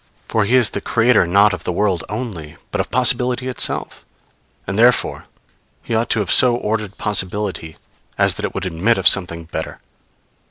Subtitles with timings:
[0.27, 4.03] For he is the Creator not of the world only, but of possibility itself;
[4.65, 5.25] and, therefore,
[5.83, 7.77] he ought to have so ordered possibility
[8.17, 9.79] as that it would admit of something better.